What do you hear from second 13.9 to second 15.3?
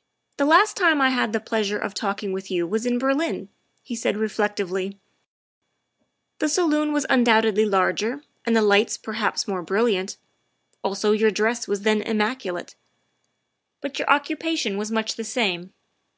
your occu pation was much the